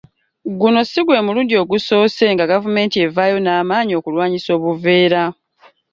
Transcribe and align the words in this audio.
Guno 0.59 0.79
si 0.89 0.99
gw'emulundi 1.05 1.53
ogusoose 1.63 2.25
nga 2.33 2.49
gavumenti 2.51 2.95
evaayo 3.05 3.37
n'amaanyi 3.41 3.93
okulwanyisa 3.99 4.49
obuveera. 4.57 5.23